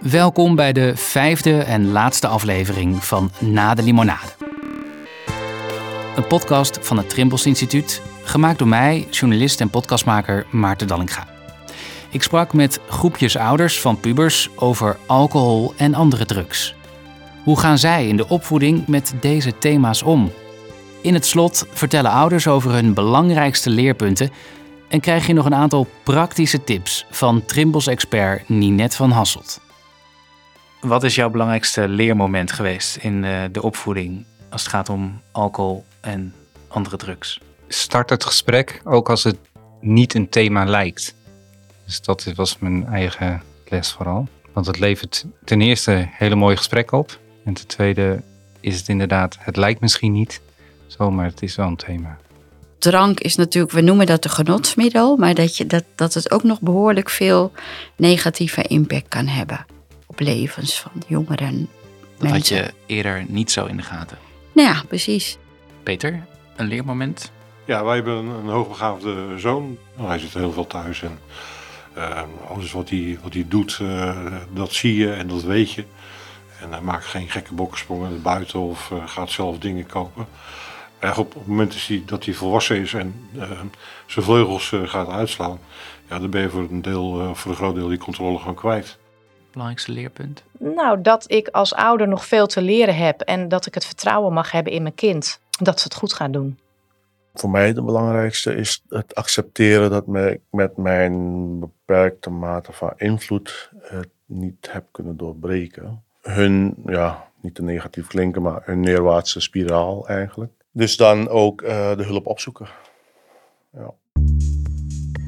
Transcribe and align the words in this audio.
Welkom 0.00 0.54
bij 0.54 0.72
de 0.72 0.96
vijfde 0.96 1.58
en 1.58 1.90
laatste 1.90 2.26
aflevering 2.26 3.04
van 3.04 3.30
Na 3.40 3.74
de 3.74 3.82
Limonade. 3.82 4.32
Een 6.16 6.26
podcast 6.26 6.78
van 6.82 6.96
het 6.96 7.10
Trimbos 7.10 7.46
Instituut, 7.46 8.02
gemaakt 8.22 8.58
door 8.58 8.68
mij, 8.68 9.06
journalist 9.10 9.60
en 9.60 9.70
podcastmaker 9.70 10.46
Maarten 10.50 10.86
Dallinga. 10.86 11.26
Ik 12.10 12.22
sprak 12.22 12.52
met 12.52 12.80
groepjes 12.88 13.36
ouders 13.36 13.80
van 13.80 14.00
pubers 14.00 14.50
over 14.56 14.96
alcohol 15.06 15.74
en 15.76 15.94
andere 15.94 16.26
drugs. 16.26 16.74
Hoe 17.44 17.58
gaan 17.58 17.78
zij 17.78 18.08
in 18.08 18.16
de 18.16 18.28
opvoeding 18.28 18.86
met 18.86 19.14
deze 19.20 19.58
thema's 19.58 20.02
om? 20.02 20.32
In 21.00 21.14
het 21.14 21.26
slot 21.26 21.66
vertellen 21.70 22.10
ouders 22.10 22.46
over 22.46 22.72
hun 22.72 22.94
belangrijkste 22.94 23.70
leerpunten 23.70 24.30
en 24.88 25.00
krijg 25.00 25.26
je 25.26 25.32
nog 25.32 25.44
een 25.44 25.54
aantal 25.54 25.86
praktische 26.02 26.64
tips 26.64 27.06
van 27.10 27.44
Trimbos-expert 27.44 28.48
Ninette 28.48 28.96
van 28.96 29.10
Hasselt. 29.10 29.64
Wat 30.80 31.02
is 31.02 31.14
jouw 31.14 31.30
belangrijkste 31.30 31.88
leermoment 31.88 32.52
geweest 32.52 32.96
in 32.96 33.24
eh, 33.24 33.42
de 33.52 33.62
opvoeding 33.62 34.24
als 34.48 34.62
het 34.62 34.70
gaat 34.70 34.88
om 34.88 35.20
alcohol 35.30 35.84
en 36.00 36.34
andere 36.68 36.96
drugs? 36.96 37.40
Start 37.68 38.10
het 38.10 38.24
gesprek 38.24 38.80
ook 38.84 39.10
als 39.10 39.24
het 39.24 39.36
niet 39.80 40.14
een 40.14 40.28
thema 40.28 40.64
lijkt. 40.64 41.14
Dus 41.84 42.00
dat 42.00 42.32
was 42.34 42.58
mijn 42.58 42.86
eigen 42.86 43.42
les 43.68 43.92
vooral. 43.92 44.28
Want 44.52 44.66
het 44.66 44.78
levert 44.78 45.24
ten 45.44 45.60
eerste 45.60 46.08
hele 46.10 46.34
mooie 46.34 46.56
gesprekken 46.56 46.98
op. 46.98 47.18
En 47.44 47.54
ten 47.54 47.66
tweede 47.66 48.22
is 48.60 48.78
het 48.78 48.88
inderdaad, 48.88 49.36
het 49.40 49.56
lijkt 49.56 49.80
misschien 49.80 50.12
niet 50.12 50.40
zo, 50.86 51.10
maar 51.10 51.26
het 51.26 51.42
is 51.42 51.56
wel 51.56 51.66
een 51.66 51.76
thema. 51.76 52.18
Drank 52.78 53.20
is 53.20 53.36
natuurlijk, 53.36 53.72
we 53.72 53.80
noemen 53.80 54.06
dat 54.06 54.24
een 54.24 54.30
genotsmiddel, 54.30 55.16
maar 55.16 55.34
dat, 55.34 55.56
je, 55.56 55.66
dat, 55.66 55.84
dat 55.94 56.14
het 56.14 56.30
ook 56.30 56.42
nog 56.42 56.60
behoorlijk 56.60 57.10
veel 57.10 57.52
negatieve 57.96 58.62
impact 58.62 59.08
kan 59.08 59.26
hebben 59.26 59.66
levens 60.20 60.80
van 60.80 61.02
jongeren. 61.06 61.68
Dat 62.18 62.30
had 62.30 62.48
je 62.48 62.72
eerder 62.86 63.24
niet 63.28 63.50
zo 63.50 63.64
in 63.66 63.76
de 63.76 63.82
gaten. 63.82 64.18
Nou 64.52 64.68
ja, 64.68 64.82
precies. 64.88 65.38
Peter, 65.82 66.26
een 66.56 66.66
leermoment? 66.66 67.32
Ja, 67.64 67.84
wij 67.84 67.94
hebben 67.94 68.14
een, 68.14 68.28
een 68.28 68.48
hoogbegaafde 68.48 69.38
zoon. 69.38 69.78
Nou, 69.96 70.08
hij 70.08 70.18
zit 70.18 70.34
heel 70.34 70.52
veel 70.52 70.66
thuis 70.66 71.02
en 71.02 71.18
eh, 71.94 72.22
alles 72.48 72.72
wat 72.72 72.90
hij, 72.90 73.18
wat 73.22 73.34
hij 73.34 73.44
doet, 73.48 73.78
eh, 73.80 74.32
dat 74.52 74.72
zie 74.72 74.96
je 74.96 75.12
en 75.12 75.28
dat 75.28 75.42
weet 75.42 75.72
je. 75.72 75.84
En 76.60 76.70
hij 76.70 76.80
maakt 76.80 77.04
geen 77.04 77.30
gekke 77.30 77.54
bokkensprongen 77.54 78.10
naar 78.10 78.20
buiten 78.20 78.60
of 78.60 78.90
eh, 78.90 79.02
gaat 79.06 79.30
zelf 79.30 79.58
dingen 79.58 79.86
kopen. 79.86 80.26
Maar 81.00 81.18
op, 81.18 81.26
op 81.26 81.34
het 81.34 81.46
moment 81.46 81.74
is 81.74 81.86
hij, 81.86 82.02
dat 82.06 82.24
hij 82.24 82.34
volwassen 82.34 82.76
is 82.76 82.94
en 82.94 83.28
eh, 83.38 83.50
zijn 84.06 84.24
vleugels 84.24 84.72
eh, 84.72 84.88
gaat 84.88 85.08
uitslaan, 85.08 85.58
ja, 86.08 86.18
dan 86.18 86.30
ben 86.30 86.40
je 86.40 86.48
voor 86.48 86.66
een, 86.70 86.82
deel, 86.82 87.20
eh, 87.20 87.34
voor 87.34 87.50
een 87.50 87.56
groot 87.56 87.74
deel 87.74 87.88
die 87.88 87.98
controle 87.98 88.38
gewoon 88.38 88.54
kwijt. 88.54 88.98
Belangrijkste 89.56 89.92
leerpunt? 89.92 90.42
Nou, 90.58 91.02
dat 91.02 91.30
ik 91.30 91.48
als 91.48 91.74
ouder 91.74 92.08
nog 92.08 92.26
veel 92.26 92.46
te 92.46 92.62
leren 92.62 92.96
heb 92.96 93.20
en 93.20 93.48
dat 93.48 93.66
ik 93.66 93.74
het 93.74 93.84
vertrouwen 93.84 94.32
mag 94.32 94.50
hebben 94.50 94.72
in 94.72 94.82
mijn 94.82 94.94
kind. 94.94 95.40
Dat 95.50 95.78
ze 95.78 95.84
het 95.84 95.94
goed 95.94 96.12
gaat 96.12 96.32
doen. 96.32 96.58
Voor 97.34 97.50
mij 97.50 97.72
de 97.72 97.82
belangrijkste 97.82 98.54
is 98.54 98.82
het 98.88 99.14
accepteren 99.14 99.90
dat 99.90 100.06
ik 100.06 100.40
met 100.50 100.76
mijn 100.76 101.58
beperkte 101.60 102.30
mate 102.30 102.72
van 102.72 102.92
invloed 102.96 103.70
het 103.80 104.08
niet 104.26 104.68
heb 104.72 104.84
kunnen 104.90 105.16
doorbreken. 105.16 106.02
Hun, 106.22 106.74
ja, 106.86 107.28
niet 107.40 107.54
te 107.54 107.62
negatief 107.62 108.06
klinken, 108.06 108.42
maar 108.42 108.62
hun 108.64 108.80
neerwaartse 108.80 109.40
spiraal 109.40 110.08
eigenlijk. 110.08 110.52
Dus 110.70 110.96
dan 110.96 111.28
ook 111.28 111.62
eh, 111.62 111.96
de 111.96 112.04
hulp 112.04 112.26
opzoeken. 112.26 112.68
Ja. 113.72 113.94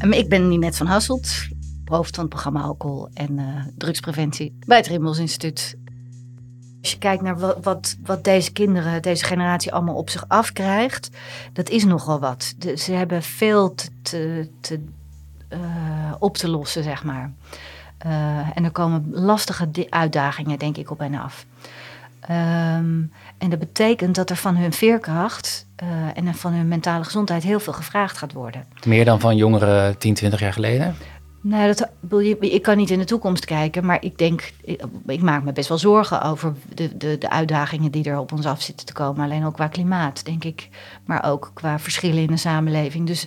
Um, 0.04 0.12
Ik 0.12 0.28
ben 0.28 0.48
Ninette 0.48 0.76
van 0.76 0.86
Hasselt, 0.86 1.48
hoofd 1.88 2.14
van 2.14 2.24
het 2.24 2.32
programma 2.32 2.60
Alcohol 2.60 3.08
en 3.14 3.38
eh, 3.38 3.44
Drugspreventie 3.76 4.58
bij 4.66 4.76
het 4.76 4.86
Rimmels 4.86 5.18
Instituut. 5.18 5.76
Als 6.80 6.90
je 6.90 6.98
kijkt 6.98 7.22
naar 7.22 7.38
wat, 7.38 7.58
wat, 7.62 7.96
wat 8.04 8.24
deze 8.24 8.52
kinderen, 8.52 9.02
deze 9.02 9.24
generatie 9.24 9.72
allemaal 9.72 9.94
op 9.94 10.10
zich 10.10 10.24
afkrijgt, 10.28 11.10
dat 11.52 11.68
is 11.68 11.84
nogal 11.84 12.20
wat. 12.20 12.54
Ze 12.76 12.92
hebben 12.92 13.22
veel 13.22 13.74
te, 13.74 14.50
te, 14.60 14.84
eh, 15.48 15.58
op 16.18 16.36
te 16.36 16.48
lossen, 16.48 16.82
zeg 16.82 17.04
maar. 17.04 17.32
Eh, 17.98 18.56
en 18.56 18.64
er 18.64 18.70
komen 18.70 19.04
lastige 19.10 19.68
uitdagingen, 19.88 20.58
denk 20.58 20.76
ik, 20.76 20.90
op 20.90 20.98
hen 20.98 21.14
af. 21.14 21.46
Ehm, 22.20 23.02
en 23.38 23.50
dat 23.50 23.58
betekent 23.58 24.14
dat 24.14 24.30
er 24.30 24.36
van 24.36 24.56
hun 24.56 24.72
veerkracht 24.72 25.66
en 26.14 26.34
van 26.34 26.52
hun 26.52 26.68
mentale 26.68 27.04
gezondheid 27.04 27.42
heel 27.42 27.60
veel 27.60 27.72
gevraagd 27.72 28.18
gaat 28.18 28.32
worden. 28.32 28.66
Meer 28.86 29.04
dan 29.04 29.20
van 29.20 29.36
jongeren 29.36 29.98
10, 29.98 30.14
20 30.14 30.40
jaar 30.40 30.52
geleden? 30.52 30.96
Nou, 31.48 31.66
dat, 31.74 31.88
ik 32.40 32.62
kan 32.62 32.76
niet 32.76 32.90
in 32.90 32.98
de 32.98 33.04
toekomst 33.04 33.44
kijken, 33.44 33.84
maar 33.86 33.98
ik 34.00 34.18
denk, 34.18 34.52
ik, 34.64 34.82
ik 35.06 35.22
maak 35.22 35.42
me 35.44 35.52
best 35.52 35.68
wel 35.68 35.78
zorgen 35.78 36.22
over 36.22 36.54
de, 36.74 36.96
de, 36.96 37.18
de 37.18 37.30
uitdagingen 37.30 37.90
die 37.90 38.04
er 38.10 38.18
op 38.18 38.32
ons 38.32 38.46
af 38.46 38.62
zitten 38.62 38.86
te 38.86 38.92
komen. 38.92 39.24
Alleen 39.24 39.44
ook 39.44 39.54
qua 39.54 39.66
klimaat, 39.68 40.24
denk 40.24 40.44
ik, 40.44 40.68
maar 41.04 41.24
ook 41.24 41.50
qua 41.54 41.78
verschillen 41.78 42.22
in 42.22 42.26
de 42.26 42.36
samenleving. 42.36 43.06
Dus, 43.06 43.26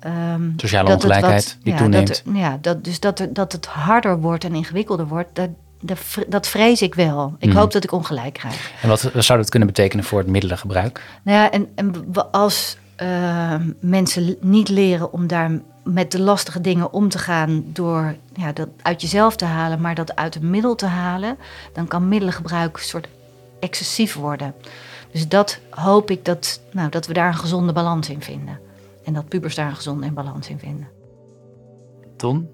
ehm, 0.00 0.50
Sociale 0.56 0.92
ongelijkheid 0.94 1.44
wat- 1.44 1.56
die 1.64 1.72
ja, 1.72 1.78
toeneemt. 1.78 2.06
Dat, 2.24 2.34
ja, 2.34 2.58
dat, 2.60 2.84
dus 2.84 3.00
dat, 3.00 3.18
er, 3.18 3.32
dat 3.32 3.52
het 3.52 3.66
harder 3.66 4.20
wordt 4.20 4.44
en 4.44 4.54
ingewikkelder 4.54 5.06
wordt, 5.06 5.28
dat, 5.32 5.48
dat, 5.80 5.98
vre- 5.98 6.28
dat 6.28 6.46
vrees 6.48 6.82
ik 6.82 6.94
wel. 6.94 7.34
Ik 7.38 7.48
Mhm. 7.48 7.58
hoop 7.58 7.72
dat 7.72 7.84
ik 7.84 7.92
ongelijk 7.92 8.32
krijg. 8.34 8.72
En 8.82 8.88
wat 8.88 9.10
zou 9.18 9.38
dat 9.38 9.48
kunnen 9.50 9.68
betekenen 9.68 10.04
voor 10.04 10.18
het 10.18 10.28
middelengebruik? 10.28 11.02
Nou 11.22 11.38
ja, 11.38 11.50
en, 11.50 11.68
en 11.74 11.92
als 12.30 12.76
eh, 12.96 13.54
mensen 13.80 14.36
niet 14.40 14.68
leren 14.68 15.12
om 15.12 15.26
daar 15.26 15.50
met 15.84 16.12
de 16.12 16.20
lastige 16.20 16.60
dingen 16.60 16.92
om 16.92 17.08
te 17.08 17.18
gaan 17.18 17.64
door 17.66 18.14
ja, 18.34 18.52
dat 18.52 18.68
uit 18.82 19.00
jezelf 19.00 19.36
te 19.36 19.44
halen, 19.44 19.80
maar 19.80 19.94
dat 19.94 20.16
uit 20.16 20.34
een 20.34 20.50
middel 20.50 20.74
te 20.74 20.86
halen, 20.86 21.36
dan 21.72 21.86
kan 21.86 22.08
middelengebruik 22.08 22.76
een 22.76 22.82
soort 22.82 23.08
excessief 23.60 24.14
worden. 24.14 24.54
Dus 25.12 25.28
dat 25.28 25.60
hoop 25.70 26.10
ik 26.10 26.24
dat, 26.24 26.60
nou, 26.72 26.88
dat 26.90 27.06
we 27.06 27.12
daar 27.12 27.28
een 27.28 27.34
gezonde 27.34 27.72
balans 27.72 28.10
in 28.10 28.22
vinden. 28.22 28.60
En 29.04 29.12
dat 29.12 29.28
pubers 29.28 29.54
daar 29.54 29.68
een 29.68 29.76
gezonde 29.76 30.12
balans 30.12 30.48
in 30.48 30.58
vinden. 30.58 30.88
Ton, 32.16 32.48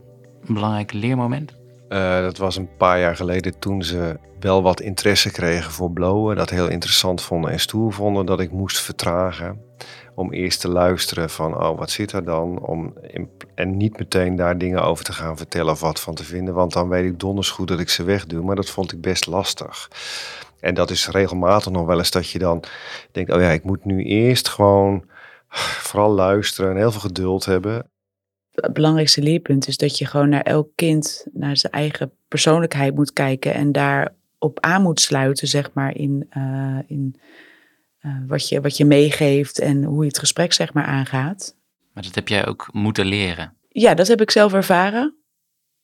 een 0.47 0.55
belangrijk 0.55 0.93
leermoment? 0.93 1.55
Eh, 1.89 2.21
dat 2.21 2.37
was 2.37 2.57
een 2.57 2.77
paar 2.77 3.01
jaar 3.01 3.17
geleden 3.17 3.59
toen 3.59 3.83
ze 3.83 4.19
wel 4.41 4.63
wat 4.63 4.81
interesse 4.81 5.31
kregen 5.31 5.73
voor 5.73 5.91
blowen. 5.91 6.37
Dat 6.37 6.51
heel 6.51 6.69
interessant 6.69 7.23
vonden 7.23 7.51
en 7.51 7.61
stoer 7.61 7.93
vonden 7.93 8.27
dat 8.27 8.41
ik 8.41 8.51
moest 8.51 8.81
vertragen. 8.81 9.61
Om 10.21 10.33
eerst 10.33 10.61
te 10.61 10.69
luisteren 10.69 11.31
van, 11.31 11.57
oh 11.57 11.79
wat 11.79 11.91
zit 11.91 12.13
er 12.13 12.25
dan? 12.25 12.59
Om, 12.59 12.95
en 13.55 13.77
niet 13.77 13.99
meteen 13.99 14.37
daar 14.37 14.59
dingen 14.59 14.83
over 14.83 15.05
te 15.05 15.13
gaan 15.13 15.37
vertellen 15.37 15.73
of 15.73 15.81
wat 15.81 16.01
van 16.01 16.15
te 16.15 16.25
vinden. 16.25 16.55
Want 16.55 16.73
dan 16.73 16.89
weet 16.89 17.05
ik 17.05 17.21
donders 17.21 17.51
goed 17.51 17.69
dat 17.69 17.81
ik 17.81 17.89
ze 17.89 18.03
wegdoe. 18.03 18.43
Maar 18.43 18.57
dat 18.57 18.71
vond 18.71 18.93
ik 18.93 19.01
best 19.01 19.27
lastig. 19.27 19.91
En 20.61 20.75
dat 20.75 20.91
is 20.91 21.09
regelmatig 21.09 21.73
nog 21.73 21.87
wel 21.87 21.99
eens 21.99 22.11
dat 22.11 22.31
je 22.31 22.39
dan 22.39 22.63
denkt, 23.13 23.33
oh 23.33 23.41
ja, 23.41 23.51
ik 23.51 23.65
moet 23.65 23.85
nu 23.85 24.05
eerst 24.05 24.49
gewoon 24.49 25.05
vooral 25.89 26.11
luisteren 26.11 26.71
en 26.71 26.77
heel 26.77 26.91
veel 26.91 27.01
geduld 27.01 27.45
hebben. 27.45 27.91
het 28.55 28.73
belangrijkste 28.73 29.23
leerpunt 29.23 29.69
is 29.69 29.77
dat 29.77 29.99
je 29.99 30.07
gewoon 30.07 30.29
naar 30.29 30.43
elk 30.43 30.69
kind, 30.75 31.27
naar 31.33 31.57
zijn 31.57 31.73
eigen 31.73 32.13
persoonlijkheid 32.29 32.95
moet 32.95 33.13
kijken 33.13 33.55
en 33.55 33.73
daarop 33.73 34.61
aan 34.61 34.83
moet 34.83 35.01
sluiten, 35.01 35.49
zeg 35.49 35.71
maar, 35.73 35.97
in, 35.97 36.27
eh, 36.31 36.79
in 36.87 37.21
eh, 38.01 38.17
wat, 38.27 38.49
je, 38.49 38.61
wat 38.61 38.77
je 38.77 38.85
meegeeft 38.85 39.59
en 39.59 39.85
hoe 39.85 40.03
je 40.03 40.09
het 40.09 40.19
gesprek, 40.19 40.53
zeg 40.53 40.73
maar, 40.73 40.85
aangaat. 40.85 41.57
Maar 41.93 42.03
dat 42.03 42.15
heb 42.15 42.29
jij 42.29 42.47
ook 42.47 42.69
moeten 42.73 43.07
leren. 43.07 43.55
Ja, 43.69 43.95
dat 43.95 44.09
heb 44.09 44.21
ik 44.21 44.31
zelf 44.31 44.53
ervaren. 44.53 45.15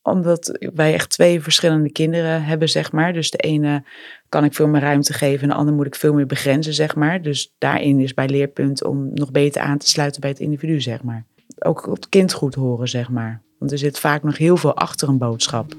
Omdat 0.02 0.58
wij 0.74 0.94
echt 0.94 1.10
twee 1.10 1.40
verschillende 1.40 1.90
kinderen 1.90 2.44
hebben, 2.44 2.68
zeg 2.68 2.92
maar. 2.92 3.12
Dus 3.12 3.30
de 3.30 3.38
ene 3.38 3.84
kan 4.28 4.44
ik 4.44 4.54
veel 4.54 4.68
meer 4.68 4.80
ruimte 4.80 5.12
geven 5.12 5.42
en 5.42 5.48
de 5.48 5.54
andere 5.54 5.76
moet 5.76 5.86
ik 5.86 5.94
veel 5.94 6.14
meer 6.14 6.26
begrenzen, 6.26 6.74
zeg 6.74 6.94
maar. 6.94 7.22
Dus 7.22 7.54
daarin 7.58 8.00
is 8.00 8.14
bij 8.14 8.28
leerpunt 8.28 8.84
om 8.84 9.10
nog 9.14 9.30
beter 9.30 9.62
aan 9.62 9.78
te 9.78 9.88
sluiten 9.88 10.20
bij 10.20 10.30
het 10.30 10.40
individu, 10.40 10.80
zeg 10.80 11.02
maar. 11.02 11.24
Ook 11.58 11.86
op 11.86 11.94
het 11.94 12.08
kind 12.08 12.32
goed 12.32 12.54
horen, 12.54 12.88
zeg 12.88 13.10
maar. 13.10 13.42
Want 13.58 13.72
er 13.72 13.78
zit 13.78 13.98
vaak 13.98 14.22
nog 14.22 14.38
heel 14.38 14.56
veel 14.56 14.76
achter 14.76 15.08
een 15.08 15.18
boodschap. 15.18 15.74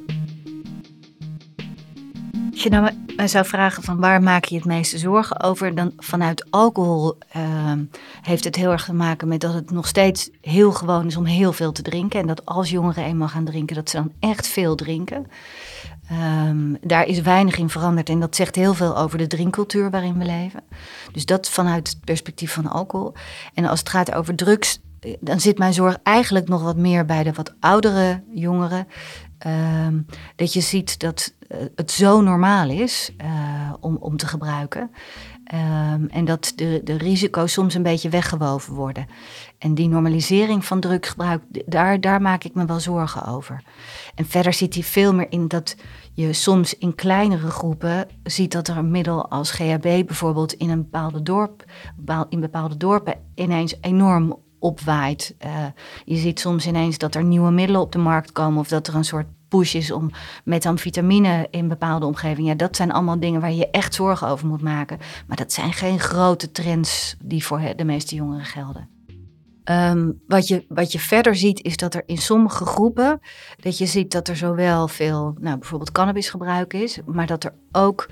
Als 2.57 2.65
je 2.65 2.71
nou 2.71 3.27
zou 3.27 3.45
vragen 3.45 3.83
van 3.83 3.99
waar 3.99 4.21
maak 4.21 4.45
je 4.45 4.55
het 4.55 4.65
meeste 4.65 4.97
zorgen 4.97 5.41
over, 5.41 5.75
dan 5.75 5.91
vanuit 5.97 6.45
alcohol 6.49 7.17
ehm, 7.29 7.83
heeft 8.21 8.43
het 8.43 8.55
heel 8.55 8.71
erg 8.71 8.85
te 8.85 8.93
maken 8.93 9.27
met 9.27 9.41
dat 9.41 9.53
het 9.53 9.71
nog 9.71 9.87
steeds 9.87 10.29
heel 10.41 10.71
gewoon 10.71 11.05
is 11.05 11.17
om 11.17 11.25
heel 11.25 11.53
veel 11.53 11.71
te 11.71 11.81
drinken. 11.81 12.19
En 12.19 12.27
dat 12.27 12.45
als 12.45 12.69
jongeren 12.69 13.03
eenmaal 13.03 13.27
gaan 13.27 13.45
drinken, 13.45 13.75
dat 13.75 13.89
ze 13.89 13.97
dan 13.97 14.11
echt 14.19 14.47
veel 14.47 14.75
drinken. 14.75 15.27
Ehm, 16.09 16.73
daar 16.81 17.05
is 17.05 17.21
weinig 17.21 17.57
in 17.57 17.69
veranderd 17.69 18.09
en 18.09 18.19
dat 18.19 18.35
zegt 18.35 18.55
heel 18.55 18.73
veel 18.73 18.97
over 18.97 19.17
de 19.17 19.27
drinkcultuur 19.27 19.89
waarin 19.89 20.17
we 20.17 20.25
leven. 20.25 20.63
Dus 21.11 21.25
dat 21.25 21.49
vanuit 21.49 21.87
het 21.87 21.99
perspectief 22.05 22.53
van 22.53 22.67
alcohol. 22.67 23.13
En 23.53 23.65
als 23.65 23.79
het 23.79 23.89
gaat 23.89 24.13
over 24.13 24.35
drugs, 24.35 24.79
dan 25.19 25.39
zit 25.39 25.57
mijn 25.57 25.73
zorg 25.73 25.97
eigenlijk 26.03 26.47
nog 26.47 26.63
wat 26.63 26.77
meer 26.77 27.05
bij 27.05 27.23
de 27.23 27.33
wat 27.33 27.55
oudere 27.59 28.23
jongeren. 28.33 28.87
Ehm, 29.37 30.01
dat 30.35 30.53
je 30.53 30.61
ziet 30.61 30.99
dat 30.99 31.33
eh, 31.47 31.57
het 31.75 31.91
zo 31.91 32.21
normaal 32.21 32.69
is 32.69 33.13
eh, 33.17 33.73
om, 33.79 33.97
om 33.99 34.17
te 34.17 34.27
gebruiken. 34.27 34.91
Ehm, 35.43 36.05
en 36.05 36.25
dat 36.25 36.53
de, 36.55 36.81
de 36.83 36.97
risico's 36.97 37.51
soms 37.51 37.73
een 37.73 37.83
beetje 37.83 38.09
weggewoven 38.09 38.73
worden. 38.73 39.07
En 39.57 39.73
die 39.73 39.87
normalisering 39.87 40.65
van 40.65 40.79
drugsgebruik, 40.79 41.41
daar, 41.65 42.01
daar 42.01 42.21
maak 42.21 42.43
ik 42.43 42.53
me 42.53 42.65
wel 42.65 42.79
zorgen 42.79 43.25
over. 43.25 43.63
En 44.15 44.25
verder 44.25 44.53
zit 44.53 44.73
hij 44.73 44.83
veel 44.83 45.13
meer 45.13 45.27
in 45.31 45.47
dat 45.47 45.75
je 46.13 46.33
soms 46.33 46.77
in 46.77 46.95
kleinere 46.95 47.49
groepen 47.49 48.07
ziet 48.23 48.51
dat 48.51 48.67
er 48.67 48.77
een 48.77 48.91
middel 48.91 49.29
als 49.29 49.51
GHB 49.51 49.81
bijvoorbeeld 49.81 50.53
in 50.53 50.69
een 50.69 50.81
bepaalde 50.81 51.21
dorp, 51.21 51.63
in 52.29 52.39
bepaalde 52.39 52.77
dorpen 52.77 53.15
ineens 53.35 53.75
enorm 53.81 54.39
opwaait. 54.59 55.35
Uh, 55.45 55.65
je 56.05 56.15
ziet 56.15 56.39
soms 56.39 56.67
ineens 56.67 56.97
dat 56.97 57.15
er 57.15 57.23
nieuwe 57.23 57.51
middelen 57.51 57.81
op 57.81 57.91
de 57.91 57.97
markt 57.97 58.31
komen 58.31 58.59
of 58.59 58.67
dat 58.67 58.87
er 58.87 58.95
een 58.95 59.05
soort 59.05 59.27
push 59.47 59.75
is 59.75 59.91
om 59.91 60.09
methamfetamine 60.43 61.47
in 61.51 61.67
bepaalde 61.67 62.05
omgevingen. 62.05 62.51
Ja, 62.51 62.55
dat 62.55 62.75
zijn 62.75 62.91
allemaal 62.91 63.19
dingen 63.19 63.41
waar 63.41 63.53
je 63.53 63.69
echt 63.69 63.93
zorgen 63.93 64.27
over 64.27 64.47
moet 64.47 64.61
maken. 64.61 64.99
Maar 65.27 65.37
dat 65.37 65.53
zijn 65.53 65.73
geen 65.73 65.99
grote 65.99 66.51
trends 66.51 67.15
die 67.23 67.45
voor 67.45 67.61
de 67.75 67.85
meeste 67.85 68.15
jongeren 68.15 68.45
gelden. 68.45 68.89
Ehm, 69.67 70.11
wat, 70.27 70.47
je, 70.47 70.65
wat 70.69 70.91
je 70.91 70.99
verder 70.99 71.35
ziet 71.35 71.63
is 71.63 71.77
dat 71.77 71.93
er 71.93 72.03
in 72.05 72.17
sommige 72.17 72.65
groepen, 72.65 73.21
dat 73.59 73.77
je 73.77 73.85
ziet 73.85 74.11
dat 74.11 74.27
er 74.27 74.35
zowel 74.35 74.87
veel, 74.87 75.35
nou 75.39 75.57
bijvoorbeeld 75.57 75.91
cannabisgebruik 75.91 76.73
is, 76.73 76.99
maar 77.05 77.27
dat 77.27 77.43
er 77.43 77.53
ook, 77.71 78.09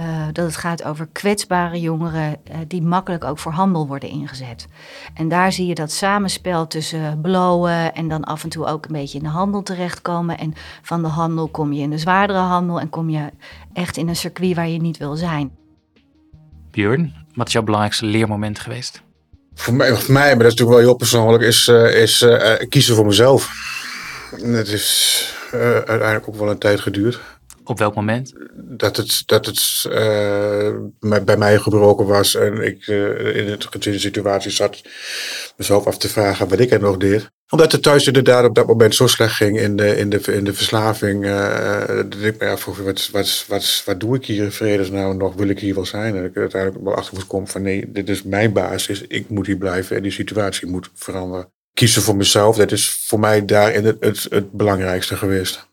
uh, 0.00 0.26
dat 0.32 0.46
het 0.46 0.56
gaat 0.56 0.84
over 0.84 1.08
kwetsbare 1.12 1.80
jongeren 1.80 2.36
uh, 2.50 2.56
die 2.68 2.82
makkelijk 2.82 3.24
ook 3.24 3.38
voor 3.38 3.52
handel 3.52 3.86
worden 3.86 4.08
ingezet. 4.08 4.66
En 5.14 5.28
daar 5.28 5.52
zie 5.52 5.66
je 5.66 5.74
dat 5.74 5.92
samenspel 5.92 6.66
tussen 6.66 7.20
blowen 7.20 7.94
en 7.94 8.08
dan 8.08 8.24
af 8.24 8.42
en 8.42 8.48
toe 8.48 8.66
ook 8.66 8.84
een 8.84 8.92
beetje 8.92 9.18
in 9.18 9.24
de 9.24 9.30
handel 9.30 9.62
terechtkomen. 9.62 10.38
En 10.38 10.54
van 10.82 11.02
de 11.02 11.08
handel 11.08 11.48
kom 11.48 11.72
je 11.72 11.82
in 11.82 11.90
de 11.90 11.98
zwaardere 11.98 12.38
handel 12.38 12.80
en 12.80 12.88
kom 12.88 13.10
je 13.10 13.30
echt 13.72 13.96
in 13.96 14.08
een 14.08 14.16
circuit 14.16 14.54
waar 14.54 14.68
je 14.68 14.80
niet 14.80 14.96
wil 14.96 15.16
zijn. 15.16 15.50
Björn, 16.70 17.14
wat 17.34 17.46
is 17.46 17.52
jouw 17.52 17.62
belangrijkste 17.62 18.06
leermoment 18.06 18.58
geweest? 18.58 19.02
Voor 19.54 19.74
mij, 19.74 19.96
voor 19.96 20.12
mij, 20.12 20.34
maar 20.34 20.44
dat 20.44 20.52
is 20.52 20.58
natuurlijk 20.58 20.76
wel 20.76 20.86
heel 20.86 20.96
persoonlijk, 20.96 21.42
is, 21.42 21.68
uh, 21.68 22.02
is 22.02 22.22
uh, 22.22 22.52
kiezen 22.68 22.94
voor 22.94 23.06
mezelf. 23.06 23.52
Het 24.30 24.68
is 24.68 25.34
uh, 25.54 25.60
uiteindelijk 25.60 26.28
ook 26.28 26.36
wel 26.36 26.50
een 26.50 26.58
tijd 26.58 26.80
geduurd. 26.80 27.20
Op 27.64 27.78
welk 27.78 27.94
moment? 27.94 28.32
Dat 28.54 28.96
het, 28.96 29.22
dat 29.26 29.46
het 29.46 29.86
bij 31.24 31.36
mij 31.36 31.58
gebroken 31.58 32.06
was 32.06 32.34
en 32.34 32.62
ik 32.62 32.86
in 32.86 33.58
een 33.70 34.00
situatie 34.00 34.50
zat 34.50 34.82
mezelf 35.56 35.86
af 35.86 35.98
te 35.98 36.08
vragen 36.08 36.48
wat 36.48 36.60
ik 36.60 36.70
er 36.70 36.80
nog 36.80 36.96
deed 36.96 37.32
omdat 37.54 37.72
het 37.72 37.82
thuis 37.82 38.06
inderdaad 38.06 38.44
op 38.44 38.54
dat 38.54 38.66
moment 38.66 38.94
zo 38.94 39.06
slecht 39.06 39.34
ging 39.34 39.60
in 39.60 39.76
de, 39.76 39.96
in 39.96 40.10
de, 40.10 40.20
in 40.20 40.44
de 40.44 40.54
verslaving. 40.54 41.24
Uh, 41.24 41.86
dat 41.86 42.14
ik 42.20 42.40
me 42.40 42.48
afvroeg, 42.48 42.78
wat, 42.78 43.08
wat, 43.12 43.44
wat, 43.48 43.82
wat 43.86 44.00
doe 44.00 44.16
ik 44.16 44.26
hier 44.26 44.44
in 44.44 44.52
vredesnaam 44.52 45.16
nog? 45.16 45.34
Wil 45.34 45.48
ik 45.48 45.58
hier 45.58 45.74
wel 45.74 45.86
zijn? 45.86 46.16
En 46.16 46.24
ik 46.24 46.36
uiteindelijk 46.36 46.84
wel 46.84 46.94
achter 46.94 47.14
moest 47.14 47.26
komen 47.26 47.48
van 47.48 47.62
nee, 47.62 47.92
dit 47.92 48.08
is 48.08 48.22
mijn 48.22 48.52
basis. 48.52 49.02
Ik 49.08 49.28
moet 49.28 49.46
hier 49.46 49.56
blijven 49.56 49.96
en 49.96 50.02
die 50.02 50.12
situatie 50.12 50.68
moet 50.68 50.90
veranderen. 50.94 51.52
Kiezen 51.72 52.02
voor 52.02 52.16
mezelf, 52.16 52.56
dat 52.56 52.72
is 52.72 52.90
voor 52.90 53.20
mij 53.20 53.44
daarin 53.44 53.84
het, 53.84 53.96
het, 54.00 54.26
het 54.30 54.52
belangrijkste 54.52 55.16
geweest. 55.16 55.68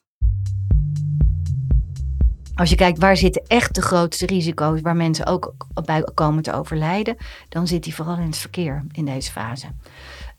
Als 2.62 2.70
je 2.70 2.76
kijkt 2.76 3.00
waar 3.00 3.18
zitten 3.18 3.44
echt 3.48 3.76
de 3.76 3.82
grootste 3.82 4.26
risico's 4.26 4.82
waar 4.82 4.96
mensen 4.96 5.26
ook 5.26 5.56
bij 5.86 6.08
komen 6.14 6.44
te 6.44 6.54
overlijden, 6.54 7.18
dan 7.50 7.68
zit 7.68 7.84
die 7.84 7.96
vooral 7.96 8.18
in 8.18 8.26
het 8.26 8.38
verkeer 8.38 8.84
in 8.92 9.06
deze 9.06 9.32
fase. 9.32 9.66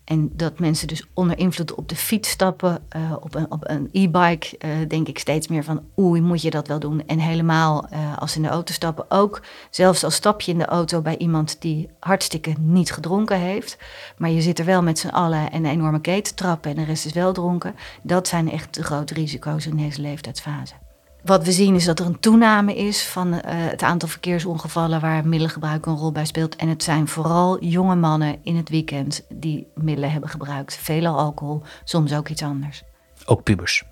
En 0.04 0.30
dat 0.36 0.58
mensen 0.58 0.88
dus 0.88 1.06
onder 1.14 1.38
invloed 1.38 1.74
op 1.74 1.88
de 1.88 1.96
fiets 1.96 2.30
stappen, 2.30 2.82
uh, 2.96 3.12
op 3.20 3.34
een, 3.60 3.88
e-bike, 3.92 4.56
uh, 4.58 4.88
denk 4.88 5.08
ik 5.08 5.18
steeds 5.18 5.48
meer 5.48 5.64
van 5.64 5.82
oei, 5.98 6.20
moet 6.20 6.42
je 6.42 6.50
dat 6.50 6.68
wel 6.68 6.78
doen? 6.78 7.06
En 7.06 7.18
helemaal 7.18 7.86
uh, 7.92 8.18
als 8.18 8.32
ze 8.32 8.36
in 8.36 8.42
de 8.42 8.48
auto 8.48 8.72
stappen, 8.72 9.04
ook 9.08 9.42
zelfs 9.70 10.04
als 10.04 10.14
stap 10.14 10.40
je 10.40 10.52
in 10.52 10.58
de 10.58 10.66
auto 10.66 11.00
bij 11.00 11.16
iemand 11.16 11.60
die 11.60 11.88
hartstikke 12.00 12.54
niet 12.58 12.92
gedronken 12.92 13.38
heeft, 13.38 13.78
maar 14.16 14.30
je 14.30 14.40
zit 14.40 14.58
er 14.58 14.64
wel 14.64 14.82
met 14.82 14.98
z'n 14.98 15.08
allen 15.08 15.50
en 15.50 15.64
een 15.64 15.70
enorme 15.70 16.00
keten 16.00 16.34
trappen 16.34 16.70
en 16.70 16.76
de 16.76 16.84
rest 16.84 17.06
is 17.06 17.12
wel 17.12 17.32
dronken. 17.32 17.74
Dat 18.02 18.28
zijn 18.28 18.50
echt 18.50 18.74
de 18.74 18.82
grote 18.82 19.14
risico's 19.14 19.66
in 19.66 19.76
deze 19.76 20.00
leeftijdsfase. 20.00 20.81
Wat 21.24 21.44
we 21.44 21.52
zien 21.52 21.74
is 21.74 21.84
dat 21.84 21.98
er 21.98 22.06
een 22.06 22.20
toename 22.20 22.76
is 22.76 23.06
van 23.06 23.34
uh, 23.34 23.40
het 23.44 23.82
aantal 23.82 24.08
verkeersongevallen 24.08 25.00
waar 25.00 25.22
middelengebruik 25.22 25.86
een 25.86 25.96
rol 25.96 26.12
bij 26.12 26.24
speelt. 26.24 26.56
En 26.56 26.68
het 26.68 26.82
zijn 26.82 27.08
vooral 27.08 27.64
jonge 27.64 27.94
mannen 27.94 28.38
in 28.42 28.56
het 28.56 28.68
weekend 28.68 29.24
die 29.28 29.66
middelen 29.74 30.10
hebben 30.10 30.30
gebruikt. 30.30 30.76
Veelal 30.76 31.18
alcohol, 31.18 31.62
soms 31.84 32.14
ook 32.14 32.28
iets 32.28 32.42
anders. 32.42 32.82
Ook 33.24 33.42
pubers. 33.42 33.84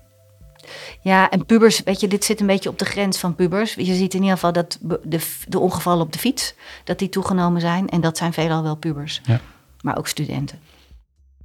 Ja, 1.01 1.29
en 1.29 1.45
pubers, 1.45 1.83
weet 1.83 1.99
je, 1.99 2.07
dit 2.07 2.23
zit 2.23 2.39
een 2.39 2.47
beetje 2.47 2.69
op 2.69 2.79
de 2.79 2.85
grens 2.85 3.17
van 3.17 3.35
pubers. 3.35 3.73
Je 3.73 3.93
ziet 3.93 4.13
in 4.13 4.19
ieder 4.19 4.35
geval 4.35 4.51
dat 4.51 4.77
de, 4.81 5.37
de 5.47 5.59
ongevallen 5.59 6.05
op 6.05 6.13
de 6.13 6.19
fiets, 6.19 6.53
dat 6.83 6.99
die 6.99 7.09
toegenomen 7.09 7.61
zijn. 7.61 7.89
En 7.89 8.01
dat 8.01 8.17
zijn 8.17 8.33
veelal 8.33 8.63
wel 8.63 8.75
pubers, 8.75 9.21
ja. 9.25 9.39
maar 9.81 9.97
ook 9.97 10.07
studenten. 10.07 10.59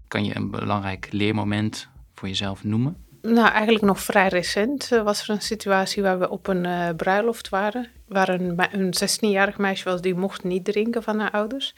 Kan 0.09 0.25
je 0.25 0.37
een 0.37 0.51
belangrijk 0.51 1.09
leermoment 1.11 1.89
voor 2.15 2.29
jezelf 2.29 2.65
noemen? 2.65 3.06
Nou, 3.29 3.49
eigenlijk 3.49 3.85
nog 3.85 4.01
vrij 4.01 4.29
recent 4.29 4.91
uh, 4.93 5.03
was 5.03 5.23
er 5.23 5.31
een 5.31 5.43
situatie 5.43 6.03
waar 6.03 6.19
we 6.19 6.31
op 6.31 6.47
een 6.47 6.65
uh, 6.65 6.89
bruiloft 6.97 7.49
waren. 7.49 7.89
Waar 8.09 8.29
een, 8.29 8.59
een 8.73 8.95
16-jarig 8.95 9.59
meisje 9.59 9.85
was 9.85 10.01
die 10.01 10.15
mocht 10.15 10.45
niet 10.45 10.65
drinken 10.65 11.03
van 11.03 11.19
haar 11.19 11.31
ouders. 11.31 11.75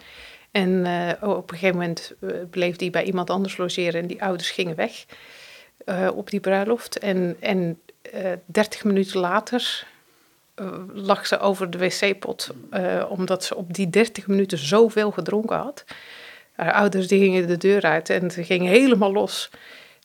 En 0.51 0.71
uh, 0.71 1.11
op 1.21 1.51
een 1.51 1.59
gegeven 1.59 1.79
moment 1.79 2.15
bleef 2.51 2.77
die 2.77 2.91
bij 2.91 3.05
iemand 3.05 3.31
anders 3.31 3.57
logeren 3.57 4.01
en 4.01 4.07
die 4.07 4.23
ouders 4.23 4.51
gingen 4.51 4.77
weg 4.77 5.05
op 6.15 6.31
die 6.31 6.41
bruiloft. 6.41 6.99
En, 6.99 7.37
en 7.41 7.81
30 8.47 8.85
minuten 8.85 9.21
later 9.21 9.87
lag 10.93 11.27
ze 11.27 11.39
over 11.39 11.71
de 11.71 11.79
wc-pot, 11.79 12.51
omdat 13.09 13.45
ze 13.45 13.57
op 13.57 13.75
die 13.75 13.91
30 13.91 14.27
minuten 14.27 14.59
zoveel 14.59 15.11
gedronken 15.11 15.57
had. 15.57 15.85
Haar 16.53 16.73
ouders 16.73 17.09
die 17.09 17.21
gingen 17.21 17.47
de 17.47 17.57
deur 17.57 17.83
uit 17.83 18.11
en 18.11 18.31
ze 18.31 18.45
gingen 18.45 18.71
helemaal 18.71 19.13
los. 19.13 19.51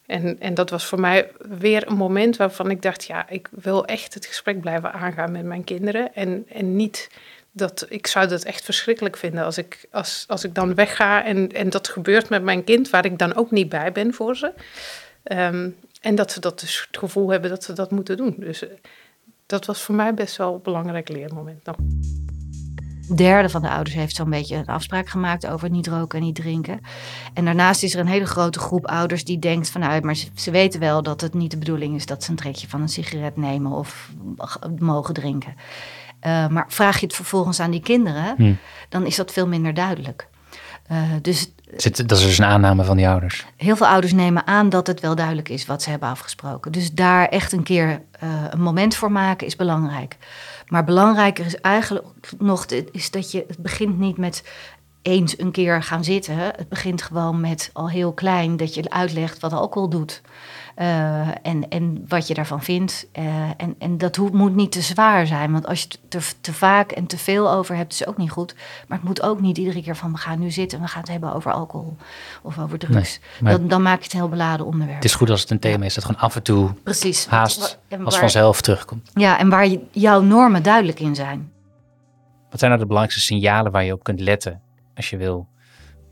En, 0.05 0.39
en 0.39 0.53
dat 0.53 0.69
was 0.69 0.85
voor 0.85 0.99
mij 0.99 1.31
weer 1.59 1.87
een 1.87 1.95
moment 1.95 2.37
waarvan 2.37 2.69
ik 2.69 2.81
dacht, 2.81 3.03
ja, 3.03 3.29
ik 3.29 3.49
wil 3.51 3.85
echt 3.85 4.13
het 4.13 4.25
gesprek 4.25 4.61
blijven 4.61 4.93
aangaan 4.93 5.31
met 5.31 5.43
mijn 5.43 5.63
kinderen. 5.63 6.15
En, 6.15 6.45
en 6.49 6.75
niet 6.75 7.09
dat, 7.51 7.85
ik 7.89 8.07
zou 8.07 8.27
dat 8.27 8.43
echt 8.43 8.63
verschrikkelijk 8.63 9.17
vinden 9.17 9.43
als 9.43 9.57
ik, 9.57 9.85
als, 9.91 10.25
als 10.27 10.43
ik 10.43 10.55
dan 10.55 10.75
wegga 10.75 11.23
en, 11.23 11.51
en 11.51 11.69
dat 11.69 11.87
gebeurt 11.87 12.29
met 12.29 12.43
mijn 12.43 12.63
kind, 12.63 12.89
waar 12.89 13.05
ik 13.05 13.17
dan 13.17 13.35
ook 13.35 13.51
niet 13.51 13.69
bij 13.69 13.91
ben 13.91 14.13
voor 14.13 14.35
ze. 14.35 14.53
Ehm, 15.23 15.69
en 16.01 16.15
dat 16.15 16.31
ze 16.31 16.39
dat 16.39 16.59
dus 16.59 16.87
het 16.87 16.97
gevoel 16.97 17.29
hebben 17.29 17.49
dat 17.49 17.63
ze 17.63 17.73
dat 17.73 17.91
moeten 17.91 18.17
doen. 18.17 18.35
Dus 18.37 18.67
eh, 18.67 18.69
dat 19.45 19.65
was 19.65 19.81
voor 19.81 19.95
mij 19.95 20.13
best 20.13 20.37
wel 20.37 20.53
een 20.53 20.61
belangrijk 20.61 21.09
leermoment 21.09 21.65
nog 21.65 21.75
derde 23.15 23.49
van 23.49 23.61
de 23.61 23.69
ouders 23.69 23.95
heeft 23.95 24.15
zo'n 24.15 24.29
beetje 24.29 24.55
een 24.55 24.65
afspraak 24.65 25.09
gemaakt 25.09 25.47
over 25.47 25.69
niet 25.69 25.87
roken 25.87 26.19
en 26.19 26.25
niet 26.25 26.35
drinken. 26.35 26.79
En 27.33 27.45
daarnaast 27.45 27.83
is 27.83 27.93
er 27.93 27.99
een 27.99 28.07
hele 28.07 28.25
grote 28.25 28.59
groep 28.59 28.87
ouders 28.87 29.25
die 29.25 29.39
denkt 29.39 29.69
van 29.69 29.81
nou, 29.81 30.01
maar 30.01 30.15
ze, 30.35 30.51
weten 30.51 30.79
wel 30.79 31.03
dat 31.03 31.21
het 31.21 31.33
niet 31.33 31.51
de 31.51 31.57
bedoeling 31.57 31.95
is 31.95 32.05
dat 32.05 32.23
ze 32.23 32.29
een 32.29 32.35
trekje 32.35 32.67
van 32.67 32.81
een 32.81 32.89
sigaret 32.89 33.37
nemen 33.37 33.71
of 33.71 34.11
mogen 34.79 35.13
drinken. 35.13 35.55
Uh, 36.27 36.47
maar 36.47 36.65
vraag 36.67 36.99
je 36.99 37.05
het 37.05 37.15
vervolgens 37.15 37.59
aan 37.59 37.71
die 37.71 37.81
kinderen, 37.81 38.35
hm. 38.37 38.53
dan 38.89 39.05
is 39.05 39.15
dat 39.15 39.33
veel 39.33 39.47
minder 39.47 39.73
duidelijk. 39.73 40.27
Uh, 40.91 40.97
dus 41.21 41.51
Zit, 41.77 42.09
dat 42.09 42.17
is 42.17 42.23
dus 42.23 42.37
een 42.37 42.45
aanname 42.45 42.83
van 42.83 42.97
die 42.97 43.07
ouders. 43.07 43.45
Heel 43.57 43.75
veel 43.75 43.87
ouders 43.87 44.13
nemen 44.13 44.47
aan 44.47 44.69
dat 44.69 44.87
het 44.87 44.99
wel 44.99 45.15
duidelijk 45.15 45.49
is 45.49 45.65
wat 45.65 45.81
ze 45.81 45.89
hebben 45.89 46.09
afgesproken. 46.09 46.71
Dus 46.71 46.91
daar 46.91 47.27
echt 47.27 47.51
een 47.51 47.63
keer 47.63 48.01
uh, 48.23 48.29
een 48.49 48.61
moment 48.61 48.95
voor 48.95 49.11
maken 49.11 49.47
is 49.47 49.55
belangrijk. 49.55 50.17
Maar 50.73 50.83
belangrijker 50.83 51.45
is 51.45 51.55
eigenlijk 51.55 52.05
nog 52.37 52.65
is 52.91 53.11
dat 53.11 53.31
je, 53.31 53.43
het 53.47 53.57
begint 53.57 53.99
niet 53.99 54.17
met 54.17 54.43
eens 55.03 55.39
een 55.39 55.51
keer 55.51 55.83
gaan 55.83 56.03
zitten. 56.03 56.37
Het 56.37 56.69
begint 56.69 57.01
gewoon 57.01 57.41
met 57.41 57.69
al 57.73 57.89
heel 57.89 58.13
klein 58.13 58.57
dat 58.57 58.73
je 58.73 58.89
uitlegt 58.89 59.39
wat 59.39 59.53
alcohol 59.53 59.89
doet. 59.89 60.21
Uh, 60.77 61.27
en, 61.27 61.69
en 61.69 62.05
wat 62.07 62.27
je 62.27 62.33
daarvan 62.33 62.61
vindt. 62.61 63.07
Uh, 63.19 63.25
en, 63.57 63.75
en 63.77 63.97
dat 63.97 64.17
moet 64.17 64.55
niet 64.55 64.71
te 64.71 64.81
zwaar 64.81 65.27
zijn. 65.27 65.51
Want 65.51 65.67
als 65.67 65.81
je 65.81 65.87
het 66.03 66.13
er 66.13 66.33
te 66.41 66.53
vaak 66.53 66.91
en 66.91 67.05
te 67.05 67.17
veel 67.17 67.51
over 67.51 67.75
hebt, 67.75 67.93
is 67.93 68.07
ook 68.07 68.17
niet 68.17 68.31
goed. 68.31 68.55
Maar 68.87 68.97
het 68.97 69.07
moet 69.07 69.21
ook 69.21 69.41
niet 69.41 69.57
iedere 69.57 69.81
keer 69.81 69.95
van 69.95 70.11
we 70.11 70.17
gaan 70.17 70.39
nu 70.39 70.51
zitten 70.51 70.77
en 70.77 70.83
we 70.83 70.89
gaan 70.89 71.01
het 71.01 71.11
hebben 71.11 71.33
over 71.33 71.51
alcohol 71.51 71.97
of 72.41 72.59
over 72.59 72.79
drugs. 72.79 73.19
Nee, 73.39 73.57
dan, 73.57 73.67
dan, 73.67 73.81
maak 73.81 73.97
je 73.97 74.03
het 74.03 74.13
heel 74.13 74.29
beladen 74.29 74.65
onderwerp. 74.65 74.95
Het 74.95 75.05
is 75.05 75.15
goed 75.15 75.29
als 75.29 75.41
het 75.41 75.49
een 75.49 75.59
thema 75.59 75.85
is 75.85 75.93
dat 75.93 76.05
gewoon 76.05 76.21
af 76.21 76.35
en 76.35 76.43
toe 76.43 76.73
Precies, 76.83 77.25
haast 77.25 77.79
als 78.03 78.17
vanzelf 78.17 78.61
terugkomt. 78.61 79.09
Ja, 79.13 79.39
en 79.39 79.49
waar 79.49 79.67
je, 79.67 79.79
jouw 79.91 80.21
normen 80.21 80.63
duidelijk 80.63 80.99
in 80.99 81.15
zijn. 81.15 81.51
Wat 82.49 82.59
zijn 82.59 82.71
nou 82.71 82.83
de 82.83 82.87
belangrijkste 82.87 83.33
signalen 83.33 83.71
waar 83.71 83.83
je 83.83 83.93
op 83.93 84.03
kunt 84.03 84.19
letten 84.19 84.61
als 84.95 85.09
je 85.09 85.17
wil 85.17 85.47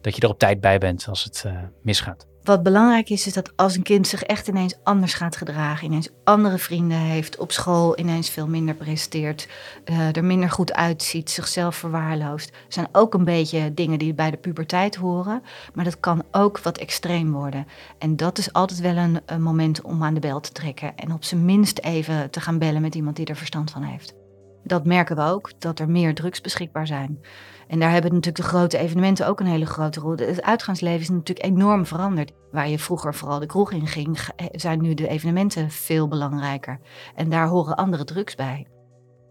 dat 0.02 0.16
je 0.16 0.22
er 0.22 0.30
op 0.30 0.40
tijd 0.40 0.62
bij 0.62 0.78
bent 0.78 1.08
als 1.08 1.24
het 1.24 1.44
uh, 1.48 1.54
misgaat? 1.84 2.30
Wat 2.44 2.64
belangrijk 2.64 3.10
is, 3.10 3.28
is 3.28 3.34
dat 3.34 3.58
als 3.58 3.76
een 3.76 3.84
kind 3.84 4.08
zich 4.08 4.24
echt 4.24 4.48
ineens 4.48 4.76
anders 4.84 5.14
gaat 5.14 5.36
gedragen, 5.36 5.86
ineens 5.86 6.10
andere 6.24 6.58
vrienden 6.58 6.98
heeft, 6.98 7.38
op 7.38 7.52
school 7.52 8.00
ineens 8.00 8.30
veel 8.30 8.48
minder 8.48 8.76
presteert, 8.76 9.48
uh, 9.86 10.16
er 10.16 10.24
minder 10.24 10.50
goed 10.50 10.74
uitziet, 10.74 11.30
zichzelf 11.30 11.76
verwaarloost, 11.76 12.52
zijn 12.68 12.88
ook 12.92 13.14
een 13.14 13.24
beetje 13.24 13.74
dingen 13.74 14.00
die 14.00 14.14
bij 14.14 14.32
de 14.32 14.38
puberteit 14.38 14.96
horen. 14.96 15.44
Maar 15.74 15.86
dat 15.86 16.00
kan 16.00 16.24
ook 16.32 16.60
wat 16.60 16.78
extreem 16.78 17.32
worden. 17.32 17.68
En 17.98 18.16
dat 18.16 18.38
is 18.38 18.54
altijd 18.54 18.80
wel 18.80 18.96
een, 18.96 19.22
een 19.26 19.42
moment 19.42 19.82
om 19.82 20.04
aan 20.04 20.14
de 20.14 20.20
bel 20.20 20.40
te 20.40 20.52
trekken 20.52 20.96
en 20.96 21.14
op 21.14 21.24
zijn 21.24 21.46
minst 21.46 21.80
even 21.80 22.30
te 22.30 22.42
gaan 22.42 22.58
bellen 22.58 22.82
met 22.82 22.96
iemand 22.96 23.16
die 23.16 23.26
er 23.26 23.36
verstand 23.36 23.72
van 23.72 23.84
heeft. 23.84 24.21
Dat 24.64 24.86
merken 24.86 25.16
we 25.16 25.22
ook, 25.22 25.52
dat 25.60 25.80
er 25.80 25.90
meer 25.90 26.14
drugs 26.14 26.42
beschikbaar 26.42 26.88
zijn. 26.88 27.20
En 27.68 27.80
daar 27.80 27.92
hebben 27.92 28.14
natuurlijk 28.14 28.44
de 28.44 28.50
grote 28.50 28.78
evenementen 28.78 29.28
ook 29.28 29.40
een 29.40 29.46
hele 29.46 29.66
grote 29.66 30.00
rol. 30.00 30.16
Het 30.16 30.42
uitgaansleven 30.42 31.02
is 31.02 31.10
natuurlijk 31.10 31.46
enorm 31.46 31.86
veranderd. 31.86 32.32
Waar 32.52 32.70
je 32.70 32.80
vroeger 32.80 33.16
vooral 33.16 33.40
de 33.40 33.46
kroeg 33.46 33.72
in 33.72 33.88
ging, 33.88 34.20
zijn 34.52 34.82
nu 34.82 34.94
de 34.94 35.08
evenementen 35.08 35.70
veel 35.70 36.08
belangrijker. 36.08 36.80
En 37.16 37.30
daar 37.30 37.48
horen 37.48 37.76
andere 37.76 38.04
drugs 38.04 38.36
bij. 38.36 38.68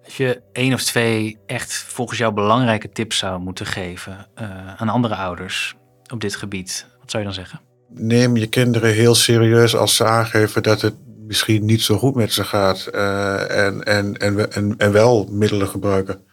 Als 0.04 0.16
je 0.16 0.42
één 0.52 0.72
of 0.72 0.82
twee 0.82 1.38
echt 1.46 1.72
volgens 1.72 2.18
jou 2.18 2.32
belangrijke 2.32 2.88
tips 2.88 3.18
zou 3.18 3.40
moeten 3.40 3.66
geven 3.66 4.26
uh, 4.40 4.74
aan 4.74 4.88
andere 4.88 5.14
ouders 5.14 5.76
op 6.12 6.20
dit 6.20 6.36
gebied, 6.36 6.86
wat 7.00 7.10
zou 7.10 7.22
je 7.22 7.28
dan 7.28 7.38
zeggen? 7.38 7.60
Neem 7.88 8.36
je 8.36 8.46
kinderen 8.46 8.92
heel 8.92 9.14
serieus 9.14 9.76
als 9.76 9.96
ze 9.96 10.04
aangeven 10.04 10.62
dat 10.62 10.80
het 10.80 10.94
misschien 11.30 11.64
niet 11.64 11.82
zo 11.82 11.98
goed 11.98 12.14
met 12.14 12.32
ze 12.32 12.44
gaat 12.44 12.88
uh, 12.94 13.66
en, 13.66 13.82
en, 13.82 14.16
en, 14.16 14.52
en, 14.52 14.74
en 14.76 14.92
wel 14.92 15.28
middelen 15.30 15.68
gebruiken. 15.68 16.24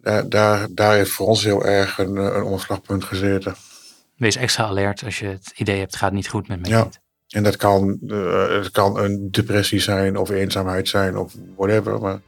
Daar, 0.00 0.28
daar, 0.28 0.66
daar 0.70 0.94
heeft 0.94 1.10
voor 1.10 1.26
ons 1.26 1.44
heel 1.44 1.64
erg 1.64 1.98
een, 1.98 2.16
een 2.16 2.42
omslagpunt 2.42 3.04
gezeten. 3.04 3.54
Wees 4.16 4.36
extra 4.36 4.64
alert 4.64 5.04
als 5.04 5.18
je 5.18 5.26
het 5.26 5.52
idee 5.56 5.78
hebt, 5.78 5.90
het 5.90 6.00
gaat 6.00 6.12
niet 6.12 6.28
goed 6.28 6.48
met 6.48 6.60
mijn 6.60 6.72
ja. 6.72 6.80
kind. 6.80 6.98
En 7.28 7.42
dat 7.42 7.56
kan, 7.56 7.98
uh, 8.06 8.48
het 8.48 8.70
kan 8.70 8.98
een 8.98 9.30
depressie 9.30 9.80
zijn 9.80 10.16
of 10.16 10.30
eenzaamheid 10.30 10.88
zijn 10.88 11.16
of 11.16 11.34
whatever. 11.56 12.00
Maar... 12.00 12.20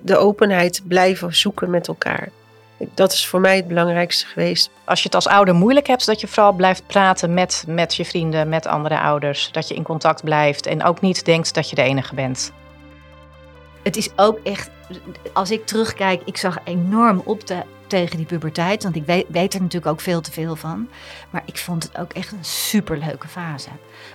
De 0.00 0.16
openheid 0.16 0.82
blijven 0.88 1.34
zoeken 1.34 1.70
met 1.70 1.88
elkaar. 1.88 2.28
Dat 2.94 3.12
is 3.12 3.26
voor 3.26 3.40
mij 3.40 3.56
het 3.56 3.68
belangrijkste 3.68 4.26
geweest. 4.26 4.70
Als 4.84 4.98
je 4.98 5.04
het 5.04 5.14
als 5.14 5.26
ouder 5.28 5.54
moeilijk 5.54 5.86
hebt, 5.86 6.06
dat 6.06 6.20
je 6.20 6.26
vooral 6.26 6.52
blijft 6.52 6.86
praten 6.86 7.34
met, 7.34 7.64
met 7.66 7.94
je 7.94 8.04
vrienden, 8.04 8.48
met 8.48 8.66
andere 8.66 9.00
ouders. 9.00 9.48
Dat 9.52 9.68
je 9.68 9.74
in 9.74 9.82
contact 9.82 10.24
blijft 10.24 10.66
en 10.66 10.84
ook 10.84 11.00
niet 11.00 11.24
denkt 11.24 11.54
dat 11.54 11.70
je 11.70 11.76
de 11.76 11.82
enige 11.82 12.14
bent. 12.14 12.52
Het 13.82 13.96
is 13.96 14.08
ook 14.16 14.38
echt, 14.42 14.70
als 15.32 15.50
ik 15.50 15.66
terugkijk, 15.66 16.22
ik 16.24 16.36
zag 16.36 16.58
enorm 16.64 17.22
op 17.24 17.40
te, 17.40 17.62
tegen 17.86 18.16
die 18.16 18.26
puberteit. 18.26 18.82
Want 18.82 18.96
ik 18.96 19.04
weet, 19.04 19.26
weet, 19.28 19.54
er 19.54 19.60
natuurlijk 19.60 19.92
ook 19.92 20.00
veel 20.00 20.20
te 20.20 20.32
veel 20.32 20.56
van. 20.56 20.88
Maar 21.30 21.42
ik 21.44 21.58
vond 21.58 21.82
het 21.82 21.98
ook 21.98 22.12
echt 22.12 22.32
een 22.32 22.44
superleuke 22.44 23.28
fase. 23.28 23.68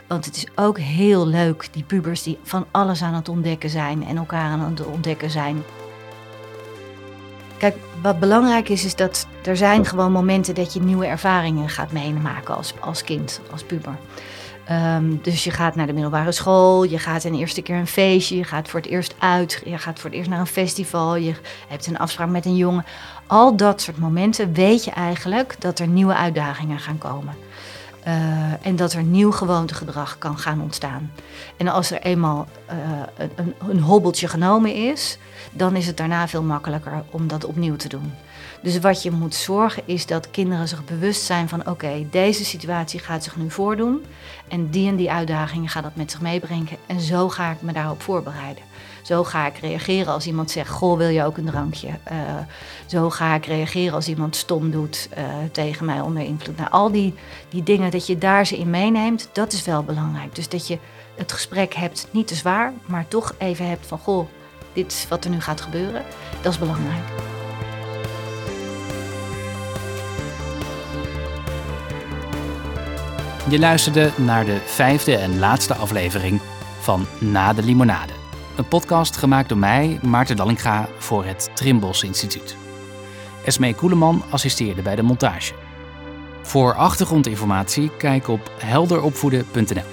Want 0.07 0.25
het 0.25 0.35
is 0.35 0.47
ook 0.55 0.79
heel 0.79 1.27
leuk, 1.27 1.67
die 1.71 1.83
pubers 1.83 2.23
die 2.23 2.37
van 2.43 2.65
alles 2.71 3.01
aan 3.01 3.13
het 3.13 3.29
ontdekken 3.29 3.69
zijn 3.69 4.05
en 4.05 4.17
elkaar 4.17 4.49
aan 4.49 4.59
het 4.59 4.85
ontdekken 4.85 5.29
zijn. 5.29 5.63
Kijk, 7.57 7.75
wat 8.01 8.19
belangrijk 8.19 8.69
is, 8.69 8.85
is 8.85 8.95
dat 8.95 9.27
er 9.43 9.57
zijn 9.57 9.85
gewoon 9.85 10.11
momenten 10.11 10.55
dat 10.55 10.73
je 10.73 10.79
nieuwe 10.79 11.05
ervaringen 11.05 11.69
gaat 11.69 11.91
meemaken 11.91 12.55
als, 12.55 12.73
als 12.79 13.03
kind, 13.03 13.41
als 13.51 13.63
puber. 13.63 13.95
Um, 14.71 15.19
dus 15.21 15.43
je 15.43 15.51
gaat 15.51 15.75
naar 15.75 15.87
de 15.87 15.93
middelbare 15.93 16.31
school, 16.31 16.83
je 16.83 16.99
gaat 16.99 17.23
een 17.23 17.35
eerste 17.35 17.61
keer 17.61 17.75
een 17.75 17.87
feestje, 17.87 18.35
je 18.35 18.43
gaat 18.43 18.69
voor 18.69 18.79
het 18.79 18.89
eerst 18.89 19.15
uit, 19.19 19.61
je 19.65 19.77
gaat 19.77 19.99
voor 19.99 20.09
het 20.09 20.19
eerst 20.19 20.29
naar 20.29 20.39
een 20.39 20.47
festival, 20.47 21.15
je 21.15 21.33
hebt 21.67 21.87
een 21.87 21.97
afspraak 21.97 22.29
met 22.29 22.45
een 22.45 22.55
jongen. 22.55 22.85
Al 23.27 23.55
dat 23.55 23.81
soort 23.81 23.97
momenten 23.97 24.53
weet 24.53 24.83
je 24.83 24.91
eigenlijk 24.91 25.55
dat 25.59 25.79
er 25.79 25.87
nieuwe 25.87 26.15
uitdagingen 26.15 26.79
gaan 26.79 26.97
komen. 26.97 27.33
Uh, 28.07 28.65
en 28.65 28.75
dat 28.75 28.93
er 28.93 29.03
nieuw 29.03 29.31
gewoontegedrag 29.31 30.17
kan 30.17 30.37
gaan 30.37 30.61
ontstaan. 30.61 31.11
En 31.57 31.67
als 31.67 31.91
er 31.91 32.01
eenmaal 32.01 32.47
uh, 32.71 33.27
een, 33.35 33.53
een 33.69 33.79
hobbeltje 33.79 34.27
genomen 34.27 34.73
is, 34.73 35.17
dan 35.51 35.75
is 35.75 35.87
het 35.87 35.97
daarna 35.97 36.27
veel 36.27 36.43
makkelijker 36.43 37.03
om 37.09 37.27
dat 37.27 37.45
opnieuw 37.45 37.75
te 37.75 37.87
doen. 37.87 38.13
Dus 38.61 38.79
wat 38.79 39.03
je 39.03 39.11
moet 39.11 39.35
zorgen 39.35 39.83
is 39.85 40.05
dat 40.05 40.31
kinderen 40.31 40.67
zich 40.67 40.85
bewust 40.85 41.21
zijn 41.21 41.49
van: 41.49 41.67
oké, 41.67 42.07
deze 42.09 42.45
situatie 42.45 42.99
gaat 42.99 43.23
zich 43.23 43.35
nu 43.35 43.51
voordoen. 43.51 44.05
En 44.47 44.69
die 44.69 44.87
en 44.87 44.95
die 44.95 45.11
uitdagingen 45.11 45.69
gaat 45.69 45.83
dat 45.83 45.95
met 45.95 46.11
zich 46.11 46.21
meebrengen. 46.21 46.77
En 46.85 46.99
zo 46.99 47.29
ga 47.29 47.51
ik 47.51 47.61
me 47.61 47.71
daarop 47.71 48.01
voorbereiden. 48.01 48.63
Zo 49.07 49.23
ga 49.23 49.45
ik 49.45 49.57
reageren 49.57 50.13
als 50.13 50.27
iemand 50.27 50.51
zegt: 50.51 50.69
Goh, 50.69 50.97
wil 50.97 51.07
je 51.07 51.23
ook 51.23 51.37
een 51.37 51.45
drankje? 51.45 51.87
Uh, 51.87 52.17
zo 52.85 53.09
ga 53.09 53.35
ik 53.35 53.45
reageren 53.45 53.93
als 53.93 54.07
iemand 54.07 54.35
stom 54.35 54.71
doet 54.71 55.09
uh, 55.17 55.23
tegen 55.51 55.85
mij 55.85 56.01
onder 56.01 56.23
invloed. 56.23 56.57
Nou, 56.57 56.69
al 56.69 56.91
die, 56.91 57.13
die 57.49 57.63
dingen 57.63 57.91
dat 57.91 58.07
je 58.07 58.17
daar 58.17 58.45
ze 58.45 58.57
in 58.57 58.69
meeneemt, 58.69 59.29
dat 59.33 59.53
is 59.53 59.63
wel 59.63 59.83
belangrijk. 59.83 60.35
Dus 60.35 60.49
dat 60.49 60.67
je 60.67 60.79
het 61.15 61.31
gesprek 61.31 61.73
hebt, 61.73 62.07
niet 62.11 62.27
te 62.27 62.35
zwaar, 62.35 62.73
maar 62.85 63.07
toch 63.07 63.35
even 63.37 63.67
hebt 63.67 63.87
van: 63.87 63.97
Goh, 63.97 64.27
dit 64.73 64.91
is 64.91 65.05
wat 65.09 65.23
er 65.23 65.29
nu 65.29 65.41
gaat 65.41 65.61
gebeuren. 65.61 66.03
Dat 66.41 66.51
is 66.51 66.59
belangrijk. 66.59 67.03
Je 73.49 73.59
luisterde 73.59 74.11
naar 74.15 74.45
de 74.45 74.61
vijfde 74.65 75.15
en 75.15 75.39
laatste 75.39 75.73
aflevering 75.75 76.41
van 76.79 77.05
Na 77.19 77.53
de 77.53 77.63
Limonade. 77.63 78.16
Een 78.57 78.67
podcast 78.67 79.17
gemaakt 79.17 79.49
door 79.49 79.57
mij, 79.57 79.99
Maarten 80.01 80.35
Dallinga, 80.35 80.87
voor 80.97 81.25
het 81.25 81.49
Trimbos 81.53 82.03
Instituut. 82.03 82.57
Esmee 83.45 83.75
Koeleman 83.75 84.23
assisteerde 84.29 84.81
bij 84.81 84.95
de 84.95 85.01
montage. 85.01 85.53
Voor 86.41 86.73
achtergrondinformatie 86.73 87.91
kijk 87.97 88.27
op 88.27 88.51
helderopvoeden.nl. 88.59 89.83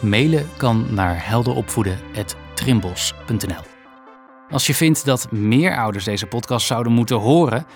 Mailen 0.00 0.48
kan 0.56 0.86
naar 0.90 1.26
helderopvoeden.trimbos.nl. 1.26 3.62
Als 4.50 4.66
je 4.66 4.74
vindt 4.74 5.04
dat 5.04 5.30
meer 5.30 5.76
ouders 5.76 6.04
deze 6.04 6.26
podcast 6.26 6.66
zouden 6.66 6.92
moeten 6.92 7.16
horen, 7.16 7.66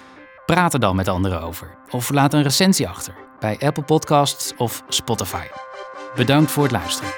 praat 0.46 0.74
er 0.74 0.80
dan 0.80 0.96
met 0.96 1.08
anderen 1.08 1.42
over. 1.42 1.76
Of 1.90 2.10
laat 2.10 2.34
een 2.34 2.42
recensie 2.42 2.88
achter 2.88 3.14
bij 3.40 3.58
Apple 3.60 3.84
Podcasts 3.84 4.54
of 4.56 4.82
Spotify. 4.88 5.44
Bedankt 6.14 6.50
voor 6.50 6.62
het 6.62 6.72
luisteren. 6.72 7.10